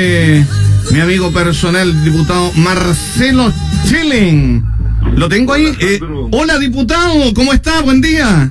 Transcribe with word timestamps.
Eh, 0.00 0.44
mi 0.92 1.00
amigo 1.00 1.32
personal, 1.32 2.04
diputado 2.04 2.52
Marcelo 2.54 3.52
Chilling. 3.84 4.64
Lo 5.16 5.28
tengo 5.28 5.54
ahí. 5.54 5.72
Eh, 5.80 5.98
hola, 6.30 6.56
diputado, 6.60 7.34
¿cómo 7.34 7.52
está? 7.52 7.80
Buen 7.82 8.00
día. 8.00 8.48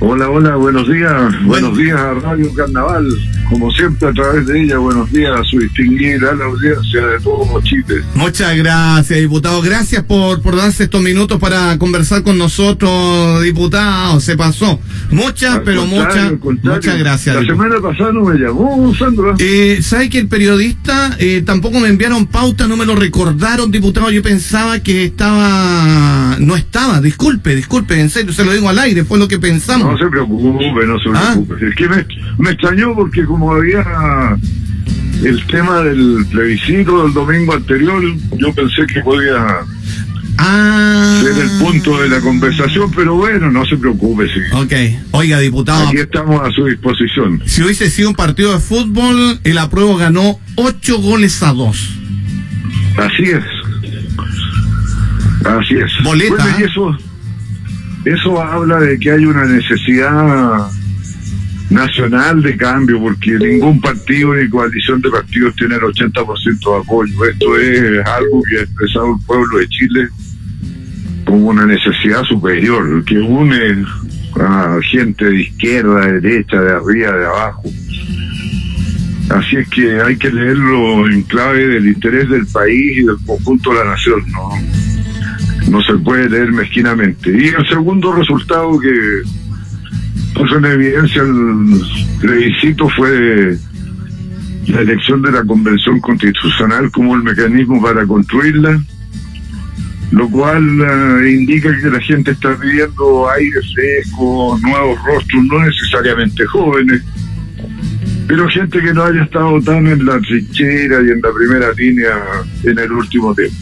Hola, 0.00 0.30
hola, 0.30 0.56
buenos 0.56 0.88
días. 0.88 1.34
Buenos 1.44 1.76
días 1.76 2.00
a 2.00 2.14
Radio 2.14 2.54
Carnaval. 2.54 3.06
Como 3.50 3.68
siempre, 3.72 4.08
a 4.08 4.12
través 4.12 4.46
de 4.46 4.62
ella, 4.62 4.78
buenos 4.78 5.10
días 5.10 5.32
a 5.36 5.42
su 5.42 5.58
distinguida 5.58 6.32
la 6.34 6.44
audiencia 6.44 7.04
de 7.04 7.18
todo 7.20 7.60
Chile. 7.62 8.00
Muchas 8.14 8.56
gracias, 8.56 9.18
diputado. 9.18 9.60
Gracias 9.60 10.04
por, 10.04 10.40
por 10.40 10.54
darse 10.56 10.84
estos 10.84 11.02
minutos 11.02 11.38
para 11.40 11.76
conversar 11.78 12.22
con 12.22 12.38
nosotros, 12.38 13.42
diputado. 13.42 14.20
Se 14.20 14.36
pasó. 14.36 14.78
Muchas, 15.10 15.56
Al 15.56 15.62
pero 15.64 15.84
muchas, 15.84 16.32
muchas 16.62 16.96
gracias. 16.98 17.34
La 17.34 17.40
diputado. 17.42 17.68
semana 17.68 17.82
pasada 17.88 18.12
no 18.12 18.20
me 18.24 18.38
llamó, 18.38 18.94
Sandra. 18.94 19.34
Eh, 19.40 19.80
¿Sabe 19.82 20.08
que 20.10 20.18
el 20.20 20.28
periodista 20.28 21.16
eh, 21.18 21.42
tampoco 21.44 21.80
me 21.80 21.88
enviaron 21.88 22.26
pauta, 22.28 22.68
no 22.68 22.76
me 22.76 22.86
lo 22.86 22.94
recordaron, 22.94 23.72
diputado? 23.72 24.10
Yo 24.12 24.22
pensaba 24.22 24.78
que 24.78 25.04
estaba. 25.06 26.36
No 26.38 26.54
estaba, 26.54 27.00
disculpe, 27.00 27.56
disculpe, 27.56 27.98
en 28.00 28.10
serio, 28.10 28.32
se 28.32 28.44
lo 28.44 28.52
digo 28.52 28.68
al 28.68 28.78
aire, 28.78 29.04
fue 29.04 29.18
lo 29.18 29.26
que 29.26 29.36
No 29.36 29.40
pensamos. 29.42 29.98
se 29.98 30.06
preocupe, 30.06 30.86
no 30.86 30.98
se 31.00 31.08
Ah. 31.14 31.32
preocupe. 31.34 31.68
Es 31.68 31.74
que 31.74 31.88
me, 31.88 32.06
me 32.38 32.50
extrañó 32.52 32.94
porque 32.94 33.24
como 33.24 33.39
había 33.52 34.36
el 35.24 35.46
tema 35.46 35.80
del 35.82 36.24
plebiscito 36.30 37.02
del 37.04 37.12
domingo 37.12 37.54
anterior, 37.54 38.02
yo 38.38 38.52
pensé 38.54 38.86
que 38.92 39.00
podía 39.00 39.58
Ah. 40.42 41.20
ser 41.22 41.36
el 41.42 41.50
punto 41.58 42.00
de 42.00 42.08
la 42.08 42.18
conversación, 42.20 42.90
pero 42.96 43.14
bueno, 43.16 43.50
no 43.50 43.66
se 43.66 43.76
preocupe, 43.76 44.24
sí. 44.26 44.40
Ok, 44.54 44.72
oiga, 45.10 45.38
diputado. 45.38 45.88
Aquí 45.88 45.98
estamos 45.98 46.40
a 46.40 46.50
su 46.50 46.64
disposición. 46.64 47.42
Si 47.44 47.62
hubiese 47.62 47.90
sido 47.90 48.08
un 48.08 48.14
partido 48.14 48.54
de 48.54 48.58
fútbol, 48.60 49.38
el 49.44 49.58
apruebo 49.58 49.96
ganó 49.96 50.38
ocho 50.54 50.98
goles 50.98 51.42
a 51.42 51.52
dos. 51.52 51.90
Así 52.96 53.24
es. 53.24 53.44
Así 55.44 55.74
es. 55.74 55.90
Boleta, 56.04 56.34
Bueno, 56.36 56.58
y 56.58 56.62
¿eh? 56.62 56.66
eso, 56.70 56.98
eso 58.06 58.42
habla 58.42 58.78
de 58.80 58.98
que 58.98 59.10
hay 59.10 59.26
una 59.26 59.44
necesidad 59.44 60.70
nacional 61.70 62.42
de 62.42 62.56
cambio, 62.56 63.00
porque 63.00 63.32
ningún 63.32 63.80
partido 63.80 64.34
ni 64.34 64.48
coalición 64.48 65.00
de 65.00 65.10
partidos 65.10 65.54
tiene 65.56 65.76
el 65.76 65.82
80% 65.82 66.74
de 66.74 66.80
apoyo. 66.82 67.24
Esto 67.24 67.58
es 67.58 68.06
algo 68.06 68.42
que 68.42 68.58
ha 68.58 68.62
expresado 68.62 69.16
el 69.16 69.24
pueblo 69.24 69.58
de 69.58 69.68
Chile 69.68 70.08
como 71.24 71.48
una 71.48 71.64
necesidad 71.64 72.24
superior, 72.24 73.04
que 73.04 73.18
une 73.18 73.84
a 74.40 74.78
gente 74.90 75.24
de 75.24 75.42
izquierda, 75.42 76.06
de 76.06 76.20
derecha, 76.20 76.60
de 76.60 76.72
arriba, 76.72 77.12
de 77.12 77.26
abajo. 77.26 77.62
Así 79.30 79.56
es 79.56 79.68
que 79.68 80.00
hay 80.00 80.16
que 80.16 80.30
leerlo 80.30 81.08
en 81.08 81.22
clave 81.22 81.68
del 81.68 81.86
interés 81.86 82.28
del 82.28 82.46
país 82.48 82.98
y 82.98 83.04
del 83.04 83.16
conjunto 83.24 83.70
de 83.70 83.76
la 83.76 83.90
nación, 83.90 84.24
¿no? 84.32 84.50
No 85.70 85.82
se 85.82 85.94
puede 85.98 86.28
leer 86.28 86.50
mezquinamente. 86.50 87.30
Y 87.30 87.48
el 87.48 87.68
segundo 87.68 88.12
resultado 88.12 88.76
que 88.80 88.90
puso 90.34 90.56
en 90.58 90.64
evidencia 90.64 91.22
el 91.22 91.80
plebiscito 92.20 92.88
fue 92.90 93.56
la 94.66 94.80
elección 94.80 95.22
de 95.22 95.32
la 95.32 95.44
Convención 95.44 96.00
Constitucional 96.00 96.90
como 96.90 97.16
el 97.16 97.22
mecanismo 97.22 97.82
para 97.82 98.06
construirla, 98.06 98.80
lo 100.12 100.28
cual 100.28 100.62
eh, 100.62 101.32
indica 101.32 101.76
que 101.80 101.90
la 101.90 102.00
gente 102.00 102.32
está 102.32 102.56
pidiendo 102.56 103.30
aire 103.30 103.60
fresco, 103.74 104.58
nuevos 104.62 104.98
rostros, 105.04 105.44
no 105.44 105.64
necesariamente 105.64 106.44
jóvenes, 106.46 107.02
pero 108.26 108.48
gente 108.48 108.80
que 108.80 108.92
no 108.92 109.04
haya 109.04 109.24
estado 109.24 109.60
tan 109.62 109.86
en 109.86 110.04
la 110.04 110.20
trinchera 110.20 111.02
y 111.02 111.10
en 111.10 111.20
la 111.20 111.32
primera 111.32 111.72
línea 111.72 112.14
en 112.62 112.78
el 112.78 112.92
último 112.92 113.34
tiempo. 113.34 113.56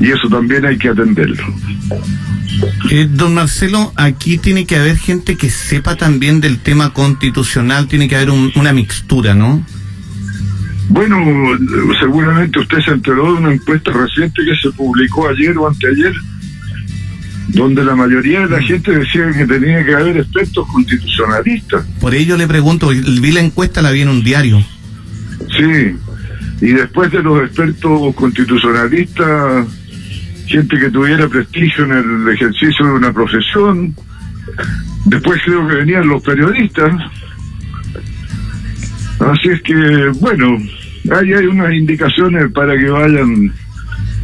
Y 0.00 0.10
eso 0.10 0.28
también 0.28 0.64
hay 0.64 0.76
que 0.76 0.88
atenderlo. 0.88 1.44
Eh, 2.90 3.08
don 3.10 3.34
Marcelo, 3.34 3.92
aquí 3.96 4.38
tiene 4.38 4.66
que 4.66 4.76
haber 4.76 4.96
gente 4.96 5.36
que 5.36 5.50
sepa 5.50 5.96
también 5.96 6.40
del 6.40 6.58
tema 6.58 6.92
constitucional, 6.92 7.88
tiene 7.88 8.08
que 8.08 8.16
haber 8.16 8.30
un- 8.30 8.52
una 8.54 8.72
mixtura, 8.72 9.34
¿no? 9.34 9.64
Bueno, 10.88 11.16
seguramente 11.98 12.58
usted 12.60 12.78
se 12.84 12.90
enteró 12.92 13.32
de 13.32 13.38
una 13.40 13.52
encuesta 13.54 13.90
reciente 13.90 14.42
que 14.44 14.54
se 14.56 14.70
publicó 14.76 15.28
ayer 15.28 15.56
o 15.56 15.66
anteayer, 15.66 16.12
donde 17.48 17.84
la 17.84 17.96
mayoría 17.96 18.40
de 18.40 18.48
la 18.50 18.62
gente 18.62 18.92
decía 18.92 19.30
que 19.32 19.46
tenía 19.46 19.84
que 19.84 19.94
haber 19.94 20.18
expertos 20.18 20.66
constitucionalistas. 20.68 21.84
Por 22.00 22.14
ello 22.14 22.36
le 22.36 22.46
pregunto, 22.46 22.88
vi 22.88 23.32
la 23.32 23.40
encuesta, 23.40 23.80
la 23.82 23.90
vi 23.90 24.02
en 24.02 24.08
un 24.08 24.22
diario. 24.22 24.62
Sí, 25.56 25.96
y 26.60 26.72
después 26.72 27.10
de 27.10 27.22
los 27.22 27.42
expertos 27.44 28.14
constitucionalistas, 28.14 29.66
gente 30.46 30.78
que 30.78 30.90
tuviera 30.90 31.28
prestigio 31.28 31.84
en 31.84 31.92
el 31.92 32.28
ejercicio 32.34 32.86
de 32.86 32.92
una 32.92 33.12
profesión, 33.12 33.94
después 35.06 35.40
creo 35.44 35.66
que 35.68 35.76
venían 35.76 36.06
los 36.08 36.22
periodistas. 36.22 36.92
Así 39.20 39.48
es 39.48 39.62
que, 39.62 40.10
bueno, 40.20 40.58
ahí 41.16 41.32
hay 41.32 41.46
unas 41.46 41.72
indicaciones 41.72 42.50
para 42.52 42.76
que 42.76 42.88
vayan 42.88 43.52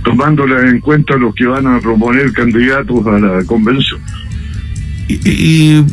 tomándolas 0.05 0.65
en 0.65 0.81
cuenta 0.81 1.17
los 1.17 1.35
que 1.35 1.47
van 1.47 1.67
a 1.67 1.79
proponer 1.81 2.33
candidatos 2.33 3.07
a 3.07 3.19
la 3.19 3.45
convención. 3.45 4.01
Y, 5.09 5.21
y 5.25 5.87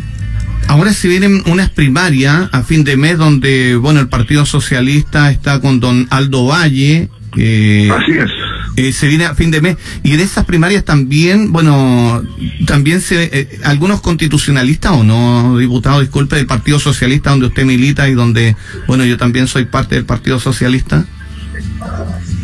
ahora 0.67 0.93
se 0.93 1.07
vienen 1.07 1.41
unas 1.45 1.69
primarias 1.69 2.49
a 2.51 2.63
fin 2.63 2.83
de 2.83 2.97
mes 2.97 3.17
donde, 3.17 3.75
bueno, 3.75 3.99
el 3.99 4.09
Partido 4.09 4.45
Socialista 4.45 5.31
está 5.31 5.59
con 5.61 5.79
don 5.79 6.07
Aldo 6.09 6.47
Valle. 6.47 7.09
eh, 7.37 7.89
Así 7.91 8.11
es. 8.11 8.31
Eh, 8.77 8.91
se 8.91 9.07
viene 9.07 9.25
a 9.25 9.33
fin 9.33 9.49
de 9.49 9.59
mes 9.59 9.75
y 10.03 10.13
en 10.13 10.19
esas 10.19 10.45
primarias 10.45 10.85
también, 10.85 11.51
bueno, 11.51 12.23
también 12.67 13.01
se 13.01 13.23
eh, 13.33 13.59
algunos 13.63 14.01
constitucionalistas 14.01 14.91
o 14.91 15.03
no, 15.03 15.57
diputado, 15.57 15.99
disculpe, 15.99 16.35
del 16.35 16.45
Partido 16.45 16.77
Socialista 16.77 17.31
donde 17.31 17.47
usted 17.47 17.65
milita 17.65 18.07
y 18.07 18.13
donde, 18.13 18.55
bueno, 18.87 19.03
yo 19.03 19.17
también 19.17 19.47
soy 19.47 19.65
parte 19.65 19.95
del 19.95 20.05
Partido 20.05 20.39
Socialista. 20.39 21.07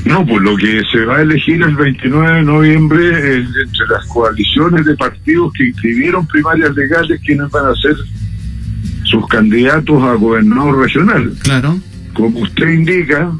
No, 0.06 0.26
pues 0.26 0.42
lo 0.42 0.58
que 0.58 0.82
se 0.92 1.06
va 1.06 1.18
a 1.18 1.22
elegir 1.22 1.62
el 1.62 1.76
29 1.76 2.38
de 2.38 2.44
noviembre 2.44 3.10
es 3.10 3.46
entre 3.46 3.88
las 3.88 4.06
coaliciones 4.08 4.86
de 4.86 4.96
partidos 4.98 5.54
que 5.54 5.68
inscribieron 5.68 6.26
primarias 6.26 6.76
legales 6.76 7.22
quienes 7.24 7.52
van 7.52 7.68
a 7.68 7.76
ser 7.76 7.96
sus 9.04 9.28
candidatos 9.28 10.02
a 10.02 10.16
gobernador 10.16 10.82
regional. 10.82 11.32
Claro. 11.44 11.80
Como 12.14 12.40
usted 12.40 12.70
indica, 12.70 13.32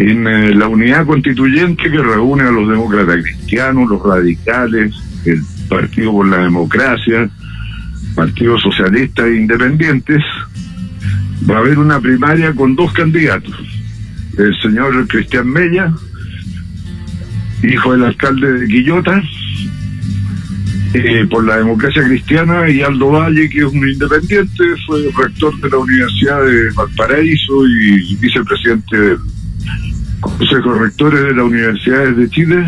en 0.00 0.26
eh, 0.26 0.54
la 0.54 0.66
unidad 0.66 1.04
constituyente 1.04 1.90
que 1.90 1.98
reúne 1.98 2.44
a 2.44 2.50
los 2.50 2.66
demócratas 2.70 3.22
cristianos, 3.22 3.90
los 3.90 4.02
radicales, 4.02 4.94
el 5.26 5.42
Partido 5.68 6.12
por 6.12 6.26
la 6.26 6.38
Democracia, 6.38 7.28
Partido 8.14 8.58
Socialista 8.58 9.26
e 9.26 9.36
Independientes, 9.36 10.22
va 11.48 11.56
a 11.56 11.58
haber 11.58 11.78
una 11.78 12.00
primaria 12.00 12.54
con 12.54 12.74
dos 12.74 12.90
candidatos. 12.94 13.54
El 14.38 14.56
señor 14.62 15.06
Cristian 15.06 15.46
Mella, 15.46 15.92
hijo 17.62 17.92
del 17.92 18.04
alcalde 18.04 18.52
de 18.52 18.66
Quillota, 18.68 19.22
eh, 20.94 21.26
por 21.30 21.44
la 21.44 21.58
democracia 21.58 22.02
cristiana, 22.04 22.70
y 22.70 22.80
Aldo 22.80 23.10
Valle, 23.10 23.50
que 23.50 23.58
es 23.58 23.64
un 23.64 23.86
independiente, 23.86 24.64
fue 24.86 25.02
rector 25.14 25.60
de 25.60 25.68
la 25.68 25.76
Universidad 25.76 26.42
de 26.42 26.70
Valparaíso 26.70 27.66
y 27.66 28.16
vicepresidente 28.16 28.96
del 28.96 29.18
Consejo 30.20 30.74
de 30.74 31.34
las 31.34 31.44
Universidades 31.44 32.16
de 32.16 32.28
Chile, 32.28 32.66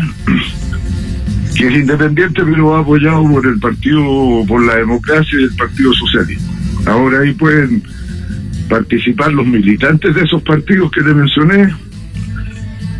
que 1.55 1.67
es 1.67 1.73
independiente, 1.73 2.43
pero 2.43 2.75
apoyado 2.75 3.23
por 3.29 3.45
el 3.45 3.59
Partido 3.59 4.03
por 4.47 4.63
la 4.65 4.75
Democracia 4.77 5.39
y 5.39 5.43
el 5.43 5.55
Partido 5.55 5.93
Socialista. 5.93 6.51
Ahora 6.87 7.19
ahí 7.19 7.33
pueden 7.33 7.83
participar 8.67 9.31
los 9.33 9.45
militantes 9.45 10.15
de 10.15 10.21
esos 10.21 10.41
partidos 10.41 10.91
que 10.91 11.01
le 11.01 11.13
mencioné, 11.13 11.75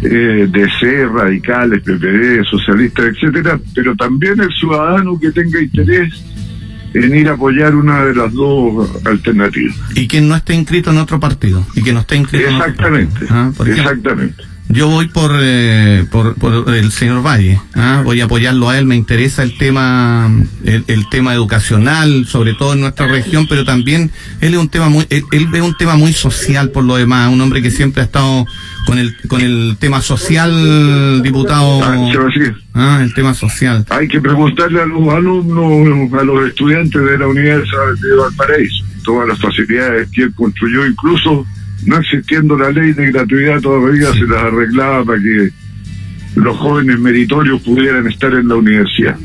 eh, 0.03 0.47
DC, 0.51 1.07
radicales, 1.07 1.81
PPD, 1.81 2.43
socialistas, 2.43 3.05
etcétera, 3.05 3.59
pero 3.73 3.95
también 3.95 4.39
el 4.39 4.53
ciudadano 4.53 5.19
que 5.19 5.31
tenga 5.31 5.61
interés 5.61 6.13
en 6.93 7.15
ir 7.15 7.29
a 7.29 7.33
apoyar 7.33 7.75
una 7.75 8.05
de 8.05 8.15
las 8.15 8.31
dos 8.33 8.89
alternativas. 9.05 9.75
Y 9.95 10.07
quien 10.07 10.27
no 10.27 10.35
esté 10.35 10.53
inscrito 10.53 10.91
en 10.91 10.97
otro 10.97 11.19
partido. 11.19 11.65
Y 11.75 11.83
que 11.83 11.93
no 11.93 12.01
esté 12.01 12.15
inscrito 12.15 12.47
en 12.47 12.55
otro 12.55 12.67
Exactamente, 12.67 13.25
partido. 13.25 13.35
Ah, 13.35 13.51
exactamente. 13.67 14.43
Yo 14.69 14.87
voy 14.87 15.07
por, 15.07 15.31
eh, 15.39 16.05
por, 16.09 16.35
por 16.35 16.73
el 16.73 16.91
señor 16.91 17.23
Valle, 17.23 17.59
¿ah? 17.75 18.01
voy 18.03 18.21
a 18.21 18.25
apoyarlo 18.25 18.69
a 18.69 18.79
él, 18.79 18.85
me 18.85 18.95
interesa 18.95 19.43
el 19.43 19.57
tema, 19.57 20.31
el, 20.63 20.85
el 20.87 21.09
tema 21.09 21.33
educacional, 21.33 22.25
sobre 22.25 22.53
todo 22.53 22.73
en 22.73 22.79
nuestra 22.79 23.07
región, 23.07 23.45
pero 23.47 23.65
también 23.65 24.09
él 24.39 24.53
es 24.53 24.59
un 24.59 24.69
tema 24.69 24.87
muy, 24.87 25.05
él, 25.09 25.25
él 25.31 25.47
ve 25.47 25.61
un 25.61 25.75
tema 25.75 25.95
muy 25.95 26.13
social 26.13 26.71
por 26.71 26.85
lo 26.85 26.95
demás, 26.95 27.29
un 27.31 27.41
hombre 27.41 27.61
que 27.61 27.71
siempre 27.71 28.01
ha 28.01 28.05
estado 28.05 28.47
con 28.85 28.97
el, 28.97 29.15
con 29.27 29.41
el 29.41 29.77
tema 29.79 30.01
social, 30.01 31.21
diputado, 31.23 31.81
Ah, 31.83 32.09
ah, 32.73 32.99
el 33.03 33.13
tema 33.13 33.33
social. 33.33 33.85
Hay 33.89 34.07
que 34.07 34.19
preguntarle 34.21 34.81
a 34.81 34.85
los 34.85 35.07
alumnos, 35.09 36.13
a 36.19 36.23
los 36.23 36.47
estudiantes 36.47 37.01
de 37.03 37.17
la 37.17 37.27
Universidad 37.27 37.93
de 38.01 38.15
Valparaíso, 38.15 38.85
todas 39.03 39.27
las 39.27 39.39
facilidades 39.39 40.09
que 40.11 40.23
él 40.23 40.33
construyó, 40.35 40.85
incluso 40.85 41.45
no 41.85 41.97
existiendo 41.97 42.57
la 42.57 42.71
ley 42.71 42.93
de 42.93 43.11
gratuidad 43.11 43.59
todavía 43.61 44.11
se 44.13 44.21
las 44.21 44.41
arreglaba 44.43 45.03
para 45.03 45.19
que 45.21 45.49
los 46.35 46.57
jóvenes 46.57 46.97
meritorios 46.99 47.61
pudieran 47.61 48.07
estar 48.07 48.33
en 48.33 48.47
la 48.47 48.55
universidad. 48.55 49.17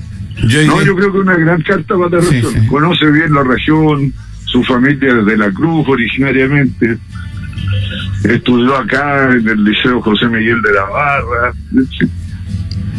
Yo, 0.46 0.62
No, 0.66 0.82
yo 0.82 0.94
creo 0.96 1.12
que 1.12 1.18
una 1.18 1.36
gran 1.36 1.62
carta 1.62 1.96
para 1.96 2.16
la 2.16 2.22
Sí, 2.22 2.40
región. 2.40 2.52
sí. 2.62 2.66
Conoce 2.68 3.10
bien 3.10 3.32
la 3.32 3.42
región, 3.44 4.12
su 4.44 4.62
familia 4.64 5.18
es 5.18 5.26
de 5.26 5.36
la 5.36 5.50
Cruz 5.50 5.86
originariamente. 5.88 6.98
Estudió 8.24 8.76
acá 8.76 9.32
en 9.32 9.48
el 9.48 9.64
Liceo 9.64 10.00
José 10.02 10.26
Miguel 10.26 10.60
de 10.62 10.72
la 10.72 10.84
Barra. 10.84 11.52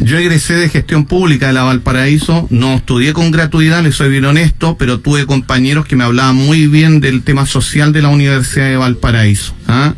Yo 0.00 0.16
egresé 0.16 0.54
de 0.54 0.70
gestión 0.70 1.04
pública 1.04 1.48
de 1.48 1.52
la 1.52 1.62
Valparaíso, 1.62 2.46
no 2.50 2.76
estudié 2.76 3.12
con 3.12 3.30
gratuidad, 3.30 3.82
le 3.82 3.92
soy 3.92 4.10
bien 4.10 4.24
honesto, 4.24 4.76
pero 4.78 5.00
tuve 5.00 5.26
compañeros 5.26 5.84
que 5.84 5.94
me 5.94 6.04
hablaban 6.04 6.36
muy 6.36 6.68
bien 6.68 7.00
del 7.00 7.22
tema 7.22 7.44
social 7.44 7.92
de 7.92 8.00
la 8.00 8.08
Universidad 8.08 8.70
de 8.70 8.78
Valparaíso. 8.78 9.54
¿ah? 9.68 9.94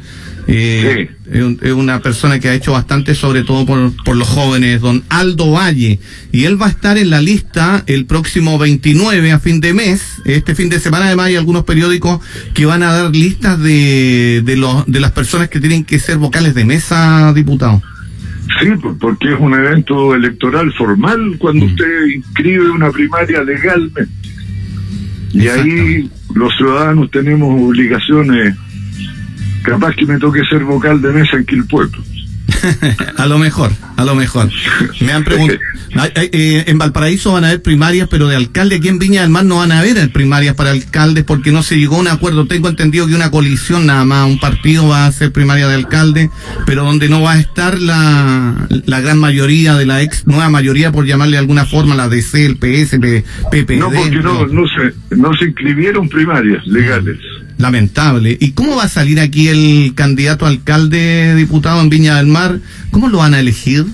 Es, 0.47 1.09
un- 1.43 1.59
es 1.63 1.73
una 1.73 2.01
persona 2.01 2.39
que 2.41 2.49
ha 2.49 2.55
hecho 2.55 2.73
bastante, 2.73 3.15
sobre 3.15 3.43
todo 3.43 3.65
por, 3.65 3.93
por 4.05 4.17
los 4.17 4.29
jóvenes, 4.29 4.81
don 4.81 5.03
Aldo 5.09 5.53
Valle, 5.53 5.99
y 6.33 6.45
él 6.45 6.61
va 6.61 6.67
a 6.67 6.71
estar 6.71 6.99
en 6.99 7.11
la 7.11 7.21
lista 7.23 7.85
el 7.87 8.07
próximo 8.07 8.59
29 8.59 9.33
a 9.33 9.39
fin 9.39 9.61
de 9.61 9.73
mes, 9.75 10.03
este 10.25 10.55
fin 10.55 10.69
de 10.69 10.81
semana 10.81 11.07
además 11.07 11.27
hay 11.27 11.37
algunos 11.37 11.65
periódicos 11.65 12.21
que 12.55 12.67
van 12.67 12.83
a 12.83 12.93
dar 12.93 13.11
listas 13.15 13.61
de, 13.61 14.43
de, 14.45 14.57
los, 14.57 14.85
de 14.87 15.01
las 15.01 15.13
personas 15.13 15.49
que 15.49 15.61
tienen 15.61 15.85
que 15.85 15.99
ser 16.01 16.19
vocales 16.19 16.55
de 16.55 16.65
mesa, 16.65 17.33
diputado. 17.35 17.81
Sí, 18.61 18.69
por- 18.83 18.99
porque 18.99 19.33
es 19.33 19.39
un 19.41 19.55
evento 19.55 20.15
electoral 20.15 20.73
formal 20.75 21.37
cuando 21.39 21.65
Mm. 21.65 21.69
usted 21.71 22.07
inscribe 22.17 22.71
una 22.71 22.91
primaria 22.91 23.43
legalmente. 23.43 24.07
Y 25.33 25.49
ahí 25.49 26.11
los 26.35 26.55
ciudadanos 26.57 27.11
tenemos 27.11 27.59
obligaciones. 27.59 28.55
Capaz 29.63 29.95
que 29.95 30.07
me 30.07 30.19
toque 30.19 30.45
ser 30.45 30.65
vocal 30.65 31.01
de 31.01 31.13
mesa 31.13 31.37
en 31.37 31.47
Quilpuerto. 31.47 31.99
A 33.17 33.27
lo 33.27 33.39
mejor, 33.39 33.73
a 33.97 34.05
lo 34.05 34.15
mejor. 34.15 34.51
Me 35.01 35.13
han 35.13 35.25
preguntado. 35.25 35.59
en 36.33 36.79
Valparaíso 36.79 37.33
van 37.33 37.45
a 37.45 37.49
haber 37.49 37.63
primarias, 37.63 38.09
pero 38.11 38.27
de 38.27 38.37
alcalde 38.37 38.77
aquí 38.77 38.89
en 38.89 38.99
Viña 38.99 39.23
del 39.23 39.31
Mar 39.31 39.45
no 39.45 39.59
van 39.59 39.73
a 39.73 39.81
haber 39.81 40.11
primarias 40.11 40.55
para 40.55 40.71
alcaldes 40.71 41.25
porque 41.25 41.53
no 41.53 41.63
se 41.63 41.79
llegó 41.79 41.97
a 41.97 42.01
un 42.01 42.09
acuerdo. 42.09 42.47
Tengo 42.47 42.69
entendido 42.69 43.07
que 43.07 43.15
una 43.15 43.31
coalición 43.31 43.87
nada 43.87 44.05
más, 44.05 44.27
un 44.27 44.39
partido 44.39 44.89
va 44.89 45.05
a 45.05 45.07
hacer 45.09 45.33
primaria 45.33 45.69
de 45.69 45.75
alcalde, 45.75 46.31
pero 46.67 46.85
donde 46.85 47.09
no 47.09 47.23
va 47.23 47.33
a 47.33 47.41
estar 47.41 47.79
la, 47.79 48.69
la 48.87 49.01
gran 49.01 49.19
mayoría 49.19 49.75
de 49.77 49.87
la 49.87 50.03
ex 50.03 50.27
nueva 50.27 50.49
mayoría, 50.49 50.93
por 50.93 51.05
llamarle 51.05 51.33
de 51.33 51.41
alguna 51.41 51.67
forma, 51.67 51.95
la 51.95 52.09
DC, 52.09 52.47
el 52.47 52.57
PS, 52.57 52.95
el 52.95 53.25
PPD. 53.51 53.79
No, 53.79 53.91
porque 53.91 54.17
no, 54.17 54.47
no, 54.47 54.67
se, 54.69 55.17
no 55.17 55.35
se 55.35 55.47
inscribieron 55.47 56.09
primarias 56.09 56.67
legales. 56.67 57.19
Lamentable. 57.59 58.37
¿Y 58.41 58.53
cómo 58.53 58.77
va 58.77 58.85
a 58.85 58.89
salir 58.89 59.21
aquí 59.21 59.49
el 59.49 59.93
candidato 59.95 60.47
alcalde 60.47 61.35
diputado 61.37 61.81
en 61.81 61.89
Viña 61.91 62.17
del 62.17 62.27
Mar? 62.27 62.59
¿Cómo 62.91 63.09
lo 63.09 63.19
van 63.19 63.35
a 63.35 63.41
elegir? 63.41 63.85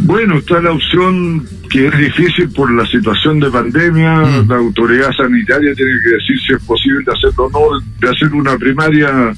Bueno, 0.00 0.38
está 0.38 0.60
la 0.60 0.70
opción 0.72 1.44
que 1.70 1.86
es 1.88 1.98
difícil 1.98 2.48
por 2.50 2.72
la 2.72 2.86
situación 2.86 3.40
de 3.40 3.50
pandemia. 3.50 4.14
Mm. 4.20 4.48
La 4.48 4.56
autoridad 4.56 5.10
sanitaria 5.16 5.74
tiene 5.74 5.92
que 6.04 6.10
decir 6.10 6.36
si 6.46 6.52
es 6.54 6.62
posible 6.62 7.04
hacerlo 7.14 7.46
o 7.46 7.50
no, 7.50 7.86
de 8.00 8.08
hacer 8.14 8.32
una 8.32 8.56
primaria 8.56 9.32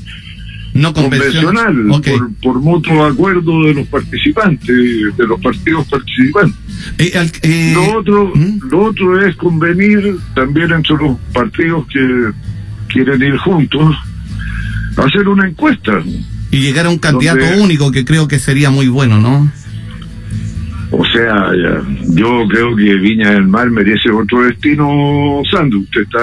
No 0.74 0.92
convencional. 0.92 1.74
por, 2.04 2.32
por 2.42 2.60
mutuo 2.60 3.04
acuerdo 3.06 3.64
de 3.64 3.74
los 3.74 3.86
participantes, 3.88 4.68
de 5.16 5.26
los 5.26 5.40
partidos 5.40 5.88
participantes. 5.88 6.56
Eh, 6.98 7.12
al- 7.18 7.32
eh, 7.42 7.72
lo 7.74 7.98
otro, 7.98 8.32
¿Mm? 8.34 8.60
lo 8.70 8.82
otro 8.84 9.26
es 9.26 9.34
convenir 9.36 10.16
también 10.34 10.70
entre 10.72 10.96
los 10.96 11.18
partidos 11.32 11.86
que 11.88 12.30
quieren 12.92 13.22
ir 13.22 13.36
juntos, 13.36 13.96
hacer 14.96 15.28
una 15.28 15.48
encuesta. 15.48 16.02
Y 16.50 16.60
llegar 16.60 16.86
a 16.86 16.90
un 16.90 16.98
candidato 16.98 17.40
donde- 17.44 17.62
único 17.62 17.90
que 17.92 18.04
creo 18.04 18.26
que 18.28 18.38
sería 18.38 18.70
muy 18.70 18.88
bueno, 18.88 19.20
¿no? 19.20 19.50
O 20.92 21.04
sea, 21.06 21.52
ya, 21.54 21.82
yo 22.14 22.46
creo 22.48 22.74
que 22.74 22.94
Viña 22.96 23.30
del 23.30 23.46
Mar 23.46 23.70
merece 23.70 24.10
otro 24.10 24.42
destino, 24.42 25.40
Sandro. 25.50 25.78
Usted 25.78 26.00
está 26.02 26.18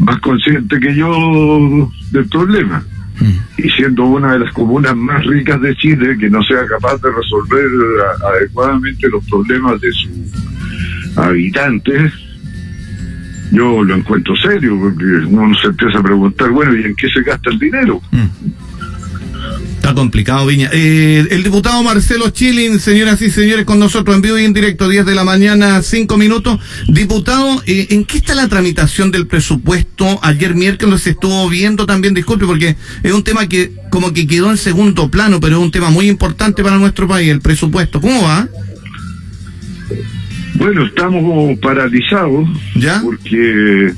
más 0.00 0.18
consciente 0.18 0.80
que 0.80 0.94
yo 0.96 1.88
del 2.10 2.26
problema. 2.28 2.82
Mm. 3.20 3.60
Y 3.64 3.70
siendo 3.70 4.04
una 4.06 4.32
de 4.32 4.40
las 4.40 4.52
comunas 4.52 4.96
más 4.96 5.24
ricas 5.24 5.60
de 5.60 5.76
Chile, 5.76 6.16
que 6.18 6.28
no 6.28 6.42
sea 6.42 6.66
capaz 6.66 6.96
de 7.02 7.10
resolver 7.12 7.66
a- 8.24 8.28
adecuadamente 8.36 9.08
los 9.08 9.24
problemas 9.26 9.80
de 9.80 9.92
sus 9.92 11.16
habitantes, 11.16 12.12
yo 13.52 13.84
lo 13.84 13.94
encuentro 13.94 14.34
serio, 14.36 14.78
porque 14.80 15.04
uno 15.04 15.54
se 15.58 15.68
empieza 15.68 15.98
a 15.98 16.02
preguntar, 16.02 16.50
bueno, 16.50 16.74
¿y 16.74 16.84
en 16.84 16.94
qué 16.96 17.08
se 17.10 17.22
gasta 17.22 17.50
el 17.50 17.58
dinero? 17.58 18.00
Mm. 18.10 18.26
Está 19.76 19.94
complicado, 19.94 20.46
Viña. 20.46 20.70
Eh, 20.72 21.26
el 21.30 21.42
diputado 21.42 21.82
Marcelo 21.82 22.30
Chilin, 22.30 22.78
señoras 22.78 23.20
y 23.20 23.30
señores, 23.30 23.64
con 23.64 23.80
nosotros 23.80 24.14
en 24.14 24.22
vivo 24.22 24.38
y 24.38 24.44
en 24.44 24.52
directo, 24.52 24.88
10 24.88 25.04
de 25.04 25.14
la 25.14 25.24
mañana, 25.24 25.82
5 25.82 26.16
minutos. 26.16 26.60
Diputado, 26.86 27.60
eh, 27.66 27.88
¿en 27.90 28.04
qué 28.04 28.18
está 28.18 28.36
la 28.36 28.46
tramitación 28.48 29.10
del 29.10 29.26
presupuesto? 29.26 30.20
Ayer 30.22 30.54
miércoles 30.54 31.02
se 31.02 31.10
estuvo 31.10 31.48
viendo 31.48 31.84
también, 31.84 32.14
disculpe, 32.14 32.46
porque 32.46 32.76
es 33.02 33.12
un 33.12 33.24
tema 33.24 33.48
que 33.48 33.72
como 33.90 34.12
que 34.12 34.26
quedó 34.28 34.50
en 34.50 34.56
segundo 34.56 35.10
plano, 35.10 35.40
pero 35.40 35.56
es 35.56 35.62
un 35.62 35.72
tema 35.72 35.90
muy 35.90 36.08
importante 36.08 36.62
para 36.62 36.78
nuestro 36.78 37.08
país, 37.08 37.28
el 37.28 37.40
presupuesto. 37.40 38.00
¿Cómo 38.00 38.22
va? 38.22 38.48
Bueno, 40.54 40.84
estamos 40.84 41.58
paralizados 41.60 42.48
¿Ya? 42.76 43.00
porque 43.02 43.92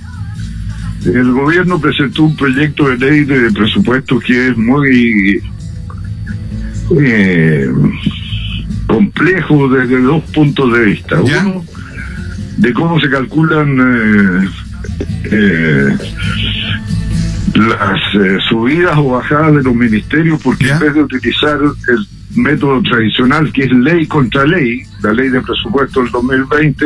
el 1.05 1.33
gobierno 1.33 1.81
presentó 1.81 2.25
un 2.25 2.37
proyecto 2.37 2.89
de 2.89 2.99
ley 2.99 3.25
de 3.25 3.51
presupuesto 3.53 4.19
que 4.19 4.49
es 4.49 4.57
muy 4.57 5.43
eh, 6.99 7.69
complejo 8.87 9.69
desde 9.69 10.01
dos 10.01 10.23
puntos 10.33 10.73
de 10.73 10.85
vista. 10.85 11.21
¿Ya? 11.25 11.47
Uno, 11.47 11.65
de 12.57 12.73
cómo 12.73 13.01
se 13.01 13.11
calculan 13.11 13.79
eh, 13.81 14.49
eh, 15.25 15.99
las 17.55 18.01
eh, 18.15 18.39
subidas 18.49 18.97
o 18.97 19.11
bajadas 19.11 19.55
de 19.57 19.63
los 19.63 19.75
ministerios, 19.75 20.41
porque 20.43 20.67
¿Ya? 20.67 20.75
en 20.75 20.81
vez 20.81 20.95
de 20.95 21.03
utilizar 21.03 21.59
el 21.61 22.07
método 22.37 22.83
tradicional 22.83 23.53
que 23.53 23.65
es 23.65 23.73
ley 23.73 24.07
contra 24.07 24.45
ley, 24.45 24.83
la 25.03 25.13
ley 25.13 25.29
de 25.29 25.41
presupuesto 25.41 26.03
del 26.03 26.11
2020 26.11 26.85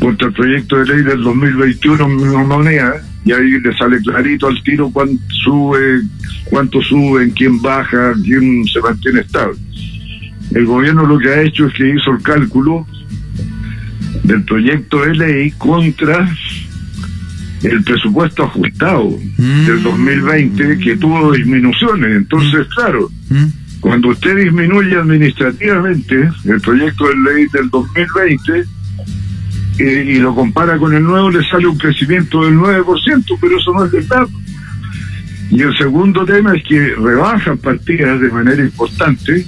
contra 0.00 0.28
el 0.28 0.34
proyecto 0.34 0.76
de 0.78 0.86
ley 0.94 1.02
del 1.04 1.22
2021 1.22 2.08
misma 2.08 2.44
moneda, 2.44 2.94
y 3.24 3.32
ahí 3.32 3.50
le 3.60 3.76
sale 3.76 3.98
clarito 4.00 4.48
al 4.48 4.62
tiro 4.62 4.90
cuánto 4.90 5.22
sube, 5.44 6.02
cuánto 6.50 6.82
suben, 6.82 7.30
quién 7.30 7.60
baja, 7.62 8.12
quién 8.22 8.64
se 8.66 8.80
mantiene 8.80 9.20
estable. 9.20 9.56
El 10.52 10.66
gobierno 10.66 11.06
lo 11.06 11.18
que 11.18 11.28
ha 11.30 11.42
hecho 11.42 11.66
es 11.66 11.74
que 11.74 11.88
hizo 11.88 12.10
el 12.10 12.22
cálculo 12.22 12.86
del 14.24 14.42
proyecto 14.44 15.04
de 15.04 15.14
ley 15.14 15.50
contra 15.52 16.28
el 17.62 17.82
presupuesto 17.82 18.44
ajustado 18.44 19.10
Mm. 19.38 19.66
del 19.66 19.82
2020 19.82 20.78
que 20.78 20.96
tuvo 20.96 21.32
disminuciones. 21.32 22.16
Entonces, 22.16 22.66
claro, 22.74 23.10
¿Mm? 23.30 23.44
Cuando 23.84 24.08
usted 24.08 24.34
disminuye 24.34 24.96
administrativamente 24.96 26.30
el 26.46 26.58
proyecto 26.62 27.06
de 27.06 27.16
ley 27.16 27.46
del 27.52 27.68
2020 27.68 28.64
eh, 29.78 30.04
y 30.08 30.14
lo 30.20 30.34
compara 30.34 30.78
con 30.78 30.94
el 30.94 31.02
nuevo, 31.02 31.30
le 31.30 31.46
sale 31.46 31.66
un 31.66 31.76
crecimiento 31.76 32.46
del 32.46 32.54
9%, 32.54 33.38
pero 33.38 33.58
eso 33.58 33.74
no 33.74 33.84
es 33.84 33.92
verdad. 33.92 34.26
Y 35.50 35.60
el 35.60 35.76
segundo 35.76 36.24
tema 36.24 36.56
es 36.56 36.64
que 36.64 36.94
rebajan 36.94 37.58
partidas 37.58 38.18
de 38.22 38.30
manera 38.30 38.62
importante 38.62 39.44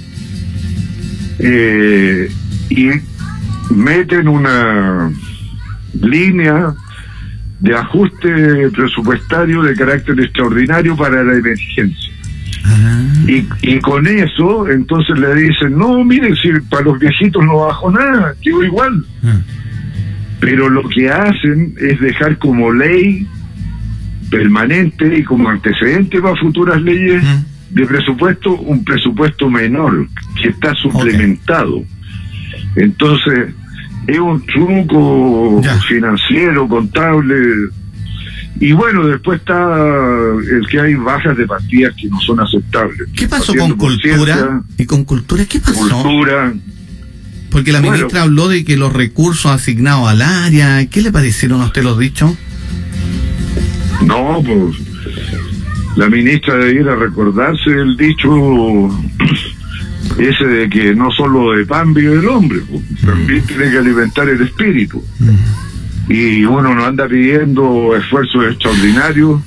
eh, 1.39 2.31
y 2.69 2.89
meten 3.73 4.27
una 4.27 5.11
línea 5.99 6.75
de 7.59 7.75
ajuste 7.75 8.69
presupuestario 8.69 9.63
de 9.63 9.73
carácter 9.73 10.19
extraordinario 10.19 10.95
para 10.95 11.23
la 11.23 11.33
emergencia. 11.33 12.06
Y, 13.27 13.47
y 13.61 13.79
con 13.79 14.07
eso, 14.07 14.69
entonces 14.69 15.17
le 15.19 15.35
dicen, 15.35 15.77
no, 15.77 16.03
miren, 16.03 16.35
si 16.35 16.49
para 16.69 16.85
los 16.85 16.99
viejitos 16.99 17.43
no 17.43 17.57
bajó 17.65 17.91
nada, 17.91 18.33
quedó 18.41 18.63
igual. 18.63 19.05
Ah. 19.23 19.39
Pero 20.39 20.69
lo 20.69 20.87
que 20.89 21.09
hacen 21.09 21.73
es 21.79 21.99
dejar 21.99 22.37
como 22.37 22.71
ley 22.71 23.27
permanente 24.29 25.17
y 25.19 25.23
como 25.23 25.49
antecedente 25.49 26.21
para 26.21 26.35
futuras 26.35 26.81
leyes 26.81 27.23
de 27.69 27.85
presupuesto 27.85 28.55
un 28.55 28.83
presupuesto 28.83 29.49
menor 29.49 30.07
que 30.41 30.49
está 30.49 30.73
suplementado. 30.75 31.83
Entonces, 32.75 33.53
es 34.07 34.19
un 34.19 34.45
truco 34.45 35.61
Ya. 35.63 35.75
financiero, 35.81 36.67
contable. 36.67 37.35
Y 38.59 38.71
bueno, 38.71 39.05
después 39.07 39.39
está 39.39 39.75
el 40.51 40.67
que 40.67 40.79
hay 40.79 40.95
bajas 40.95 41.37
de 41.37 41.45
partidas 41.45 41.93
que 41.95 42.07
no 42.07 42.19
son 42.21 42.39
aceptables. 42.39 42.97
¿Qué 43.15 43.27
pasó 43.27 43.53
con 43.55 43.73
cultura? 43.77 44.61
¿Y 44.77 44.85
con 44.85 45.03
cultura 45.03 45.45
qué 45.45 45.59
pasó? 45.59 46.01
Cultura. 46.01 46.53
Porque 47.51 47.71
la 47.71 47.79
Bueno. 47.79 47.93
ministra 47.93 48.23
habló 48.23 48.47
de 48.49 48.65
que 48.65 48.75
los 48.77 48.91
recursos 48.93 49.51
asignados 49.51 50.09
al 50.09 50.21
área, 50.21 50.85
¿qué 50.87 51.01
le 51.01 51.11
parecieron 51.11 51.61
a 51.61 51.65
usted 51.65 51.83
los 51.83 51.97
dichos? 51.99 52.33
No, 54.05 54.41
pues 54.45 54.75
la 55.95 56.09
ministra 56.09 56.55
debiera 56.57 56.95
recordarse 56.95 57.69
el 57.71 57.95
dicho 57.97 58.89
ese 60.19 60.45
de 60.45 60.69
que 60.69 60.93
no 60.95 61.11
solo 61.11 61.51
de 61.53 61.65
pan 61.65 61.93
vive 61.93 62.19
el 62.19 62.27
hombre, 62.27 62.59
también 63.05 63.43
tiene 63.45 63.69
que 63.71 63.77
alimentar 63.77 64.27
el 64.29 64.41
espíritu. 64.41 65.03
Y 66.07 66.45
uno 66.45 66.73
no 66.73 66.85
anda 66.85 67.07
pidiendo 67.07 67.95
esfuerzos 67.95 68.45
extraordinarios, 68.45 69.41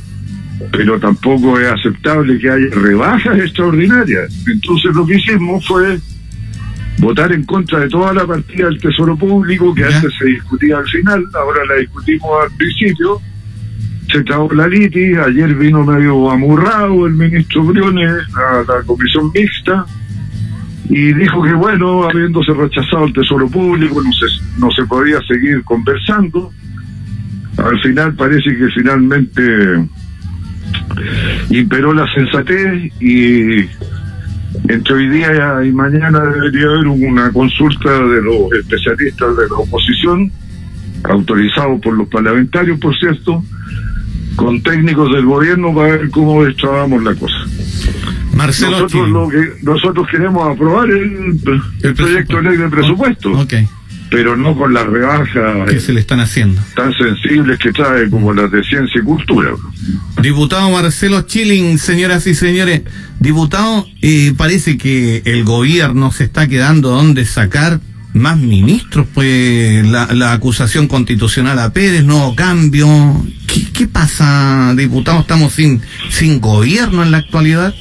pero 0.73 1.01
tampoco 1.01 1.59
es 1.59 1.69
aceptable 1.73 2.39
que 2.39 2.51
haya 2.51 2.67
rebajas 2.73 3.39
extraordinarias. 3.39 4.33
Entonces 4.47 4.95
lo 4.95 5.07
que 5.07 5.17
hicimos 5.17 5.67
fue 5.67 5.99
votar 6.99 7.33
en 7.33 7.45
contra 7.45 7.81
de 7.81 7.89
toda 7.89 8.13
la 8.13 8.27
partida 8.27 8.67
del 8.67 8.79
Tesoro 8.79 9.17
Público, 9.17 9.75
que 9.75 9.85
antes 9.85 10.13
se 10.19 10.27
discutía 10.27 10.79
al 10.79 10.87
final, 10.87 11.25
ahora 11.35 11.65
la 11.65 11.77
discutimos 11.77 12.31
al 12.43 12.55
principio. 12.57 13.21
Se 14.13 14.23
trabó 14.25 14.53
la 14.53 14.67
litis, 14.67 15.17
ayer 15.19 15.55
vino 15.55 15.85
medio 15.85 16.31
amurrado 16.31 17.07
el 17.07 17.15
ministro 17.15 17.63
Briones 17.63 18.27
a 18.35 18.65
la 18.67 18.83
comisión 18.85 19.31
mixta 19.33 19.87
y 20.89 21.13
dijo 21.13 21.43
que 21.43 21.53
bueno, 21.53 22.05
habiéndose 22.05 22.53
rechazado 22.53 23.05
el 23.05 23.13
Tesoro 23.13 23.49
Público, 23.49 24.03
no 24.03 24.13
se, 24.13 24.27
no 24.59 24.71
se 24.71 24.85
podía 24.85 25.21
seguir 25.29 25.63
conversando. 25.65 26.51
Al 27.59 27.81
final 27.81 28.15
parece 28.15 28.57
que 28.57 28.69
finalmente 28.75 29.43
imperó 31.51 31.93
la 31.93 32.07
sensatez 32.13 32.93
y 33.01 33.69
entre 34.69 34.95
hoy 34.95 35.09
día 35.09 35.65
y 35.65 35.71
mañana 35.73 36.21
debería 36.21 36.67
haber 36.67 36.87
una 36.89 37.31
consulta 37.33 37.91
de 37.91 38.23
los 38.23 38.53
especialistas 38.53 39.37
de 39.37 39.49
la 39.49 39.57
oposición, 39.57 40.31
autorizados 41.05 41.81
por 41.81 41.97
los 41.97 42.09
parlamentarios, 42.09 42.79
por 42.81 42.97
cierto, 42.99 43.43
con 44.37 44.63
técnicos 44.63 45.13
del 45.13 45.25
gobierno 45.25 45.75
para 45.75 45.97
ver 45.97 46.11
cómo 46.11 46.45
destrabamos 46.45 47.03
la 47.03 47.15
cosa. 47.15 47.37
Marcelo 48.41 48.71
nosotros, 48.81 49.09
lo 49.11 49.29
que, 49.29 49.53
nosotros 49.63 50.07
queremos 50.11 50.49
aprobar 50.49 50.89
el, 50.91 51.41
el 51.83 51.95
proyecto 51.95 52.37
de 52.37 52.43
ley 52.43 52.57
de 52.57 52.69
presupuesto. 52.69 53.47
Pero 54.11 54.37
no 54.37 54.57
con 54.57 54.75
las 54.75 54.87
rebajas 54.87 55.29
que 55.69 55.79
se 55.79 55.93
le 55.93 56.01
están 56.01 56.19
haciendo 56.19 56.61
tan 56.75 56.93
sensibles 56.95 57.61
que 57.61 57.71
trae 57.71 58.11
como 58.11 58.33
las 58.33 58.51
de 58.51 58.65
ciencia 58.65 59.01
y 59.01 59.05
cultura. 59.05 59.51
Diputado 60.21 60.69
Marcelo 60.71 61.23
Chilling, 61.23 61.79
señoras 61.79 62.27
y 62.27 62.35
señores, 62.35 62.83
diputado, 63.21 63.87
eh, 64.03 64.35
parece 64.37 64.79
que 64.79 65.23
el 65.27 65.45
gobierno 65.45 66.11
se 66.11 66.25
está 66.25 66.49
quedando 66.49 66.91
donde 66.91 67.25
sacar 67.25 67.79
más 68.13 68.37
ministros, 68.39 69.07
pues 69.15 69.87
la, 69.87 70.09
la 70.13 70.33
acusación 70.33 70.89
constitucional 70.89 71.59
a 71.61 71.73
Pérez, 71.73 72.03
nuevo 72.03 72.35
cambio. 72.35 72.89
¿Qué, 73.47 73.71
¿Qué 73.73 73.87
pasa, 73.87 74.75
diputado? 74.77 75.21
¿Estamos 75.21 75.53
sin, 75.53 75.81
sin 76.09 76.41
gobierno 76.41 77.05
en 77.05 77.13
la 77.13 77.19
actualidad? 77.19 77.75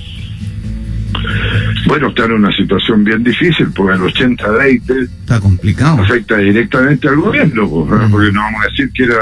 Bueno, 1.89 2.09
está 2.09 2.25
en 2.25 2.33
una 2.33 2.55
situación 2.55 3.03
bien 3.03 3.23
difícil 3.23 3.71
porque 3.75 3.95
el 3.95 4.01
80-20 4.01 5.09
está 5.21 5.39
complicado. 5.39 6.03
Afecta 6.03 6.37
directamente 6.37 7.07
al 7.07 7.15
gobierno, 7.15 7.67
pues, 7.67 8.11
porque 8.11 8.31
no 8.31 8.41
vamos 8.41 8.61
a 8.63 8.69
decir 8.69 8.91
que 8.93 9.05
era 9.05 9.15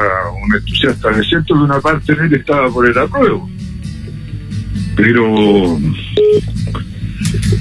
un 0.44 0.54
entusiasta 0.54 1.12
de 1.12 1.24
cierto 1.24 1.54
que 1.54 1.62
una 1.62 1.80
parte 1.80 2.14
de 2.14 2.26
él 2.26 2.34
estaba 2.34 2.70
por 2.70 2.86
el 2.86 2.98
apruebo. 2.98 3.50
Pero 4.98 5.80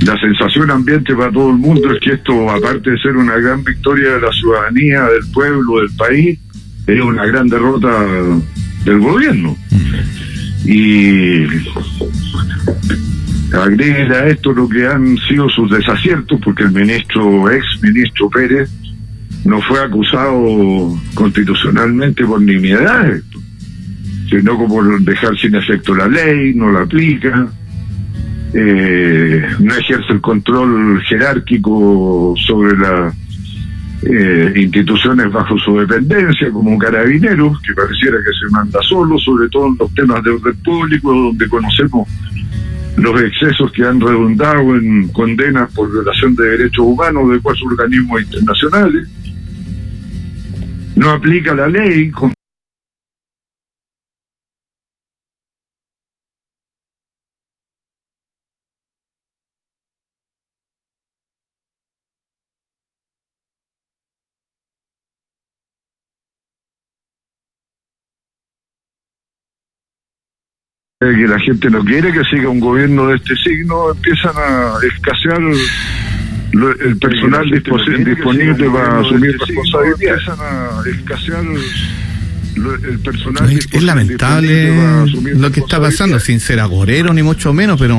la 0.05 0.19
sensación 0.19 0.73
ambiente 0.73 1.15
para 1.15 1.31
todo 1.31 1.51
el 1.51 1.59
mundo 1.59 1.93
es 1.93 2.01
que 2.01 2.15
esto, 2.15 2.51
aparte 2.51 2.91
de 2.91 2.99
ser 2.99 3.17
una 3.17 3.37
gran 3.37 3.63
victoria 3.63 4.15
de 4.15 4.21
la 4.23 4.33
ciudadanía, 4.33 5.05
del 5.05 5.31
pueblo, 5.33 5.83
del 5.83 5.91
país, 5.97 6.37
es 6.85 7.01
una 7.01 7.25
gran 7.27 7.47
derrota 7.47 8.05
del 8.85 8.99
gobierno. 8.99 9.57
Y 10.65 11.47
agregue 13.53 14.15
a 14.15 14.27
esto 14.29 14.53
lo 14.53 14.69
que 14.69 14.87
han 14.87 15.17
sido 15.29 15.49
sus 15.49 15.71
desaciertos, 15.71 16.41
porque 16.43 16.65
el 16.65 16.73
ministro, 16.73 17.51
ex 17.51 17.65
ministro 17.83 18.29
Pérez, 18.29 18.71
no 19.45 19.61
fue 19.63 19.81
acusado 19.81 20.99
constitucionalmente 21.15 22.25
por 22.25 22.41
nimiedades, 22.41 23.23
sino 24.29 24.57
como 24.57 24.83
dejar 25.01 25.37
sin 25.39 25.55
efecto 25.55 25.95
la 25.95 26.09
ley, 26.09 26.53
no 26.55 26.73
la 26.73 26.83
aplica, 26.83 27.49
eh, 28.53 29.47
no 29.61 29.75
ejerce 29.75 30.13
el 30.13 30.21
control 30.21 31.01
jerárquico 31.03 32.35
sobre 32.47 32.77
las 32.77 33.15
eh, 34.03 34.53
instituciones 34.57 35.33
bajo 35.33 35.59
su 35.59 35.79
dependencia, 35.79 36.51
como 36.51 36.77
carabineros, 36.79 37.61
que 37.63 37.73
pareciera 37.75 38.19
que 38.19 38.33
se 38.41 38.51
manda 38.51 38.81
solo, 38.83 39.19
sobre 39.19 39.49
todo 39.49 39.69
en 39.69 39.77
los 39.79 39.95
temas 39.95 40.23
de 40.23 40.31
orden 40.31 40.57
público, 40.63 41.13
donde 41.13 41.49
conocemos 41.49 42.09
los 42.97 43.21
excesos 43.21 43.71
que 43.73 43.85
han 43.85 44.01
redundado 44.01 44.75
en 44.77 45.09
condenas 45.09 45.73
por 45.73 45.91
violación 45.91 46.35
de 46.35 46.45
derechos 46.45 46.85
humanos 46.85 47.31
de 47.31 47.41
cuatro 47.41 47.67
organismos 47.67 48.23
internacionales. 48.23 49.09
No 50.97 51.11
aplica 51.11 51.55
la 51.55 51.69
ley. 51.69 52.11
Que 71.15 71.27
la 71.29 71.39
gente 71.41 71.71
no 71.71 71.85
quiere 71.85 72.13
que 72.13 72.25
siga 72.25 72.49
un 72.49 72.61
gobierno 72.61 73.09
de 73.09 73.17
este 73.17 73.37
signo, 73.37 73.91
empiezan 73.93 74.35
a 74.37 74.75
escasear 74.87 75.41
el 76.85 76.97
personal 76.99 77.51
disponible 77.51 78.71
para 78.71 79.01
asumir 79.01 79.37
responsabilidad. 79.39 80.15
Empiezan 80.15 80.39
a 80.41 80.83
escasear 80.89 81.45
el 82.57 82.99
personal 83.01 83.53
es, 83.53 83.69
es 83.71 83.83
lamentable 83.83 84.73
lo 85.35 85.51
que 85.53 85.61
está 85.61 85.81
pasando, 85.81 86.19
sin 86.21 86.41
ser 86.41 86.61
agorero 86.61 87.13
ni 87.13 87.23
mucho 87.23 87.53
menos, 87.53 87.79
pero 87.79 87.97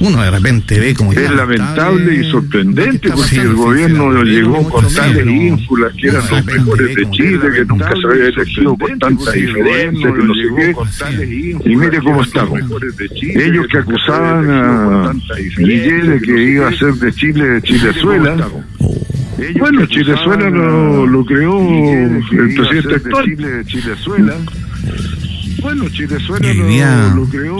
uno 0.00 0.22
de 0.22 0.30
repente 0.30 0.80
ve 0.80 0.94
como... 0.94 1.12
Es 1.12 1.30
lamentable 1.30 2.14
y 2.14 2.30
sorprendente 2.30 3.10
porque 3.10 3.36
el 3.36 3.54
gobierno 3.54 4.10
lo 4.10 4.22
llegó 4.22 4.68
con 4.68 4.92
tales 4.92 5.26
ínfulas 5.26 5.92
que 5.94 6.08
eran 6.08 6.22
los 6.30 6.44
mejores 6.46 6.94
de 6.96 7.10
Chile, 7.10 7.40
que 7.54 7.64
nunca 7.66 7.92
se 8.00 8.06
había 8.06 8.28
elegido 8.28 8.76
con 8.76 8.98
tanta 8.98 9.32
diferencia, 9.32 10.12
que 10.12 10.22
no 10.22 10.34
sé 10.34 10.48
qué. 10.56 11.56
Y 11.64 11.76
mire 11.76 11.98
cómo 11.98 12.22
estamos. 12.22 12.60
Ellos 13.20 13.66
que 13.70 13.78
acusaban 13.78 14.50
a 14.50 15.12
Guille 15.58 16.02
de 16.02 16.20
que 16.20 16.42
iba 16.44 16.68
a 16.68 16.72
ser 16.72 16.94
de 16.94 17.12
Chile, 17.12 17.44
de 17.46 17.62
Chilezuela. 17.62 18.48
Bueno, 19.58 19.86
Chilezuela 19.86 20.50
lo, 20.50 21.06
lo 21.06 21.24
creó 21.24 21.60
el 21.60 22.54
presidente 22.54 22.94
actual. 22.94 23.64
Bueno, 25.60 25.88
Chilezuela 25.88 26.52
lo, 26.54 27.24
lo, 27.24 27.28
creó 27.28 27.58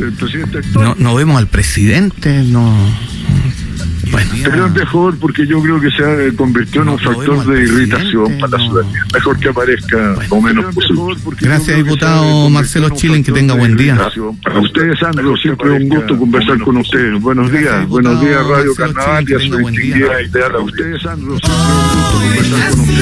el 0.00 0.12
presidente 0.12 0.58
actual. 0.58 0.84
No, 0.84 0.94
no 0.98 1.14
vemos 1.14 1.38
al 1.38 1.48
presidente, 1.48 2.42
no. 2.44 2.74
Bueno, 4.10 4.30
pero 4.42 4.66
es 4.66 4.72
mejor 4.72 5.18
porque 5.18 5.46
yo 5.46 5.62
creo 5.62 5.80
que 5.80 5.90
se 5.90 6.34
convirtió 6.34 6.82
en 6.82 6.88
un 6.88 6.98
factor 6.98 7.46
de 7.46 7.62
irritación 7.62 8.38
para 8.40 8.58
la 8.58 8.64
ciudadanía. 8.64 9.06
Mejor 9.12 9.38
que 9.38 9.48
aparezca 9.48 10.16
lo 10.28 10.40
menos 10.40 10.74
posible. 10.74 11.16
Gracias, 11.40 11.76
diputado 11.76 12.50
Marcelo 12.50 12.90
Chilen, 12.90 13.22
que 13.22 13.32
tenga 13.32 13.54
buen 13.54 13.76
día. 13.76 13.96
Para 14.42 14.60
ustedes, 14.60 14.98
Sandro, 14.98 15.36
siempre 15.36 15.70
un 15.70 15.88
gusto 15.88 16.18
conversar 16.18 16.58
con 16.60 16.78
ustedes. 16.78 17.20
Buenos 17.20 17.52
días, 17.52 17.88
buenos 17.88 18.20
días, 18.20 18.44
Radio 18.46 18.74
Carnaval 18.74 19.24
y 19.28 19.34
a 19.34 19.38
su 19.38 19.56
distinguida 19.56 20.06
A 20.54 20.58
ustedes, 20.58 21.02
Sandro, 21.02 21.38
siempre 21.38 21.66
un 21.66 21.90
gusto 21.94 22.18
conversar 22.18 22.70
con 22.70 22.80
ustedes. 22.80 23.00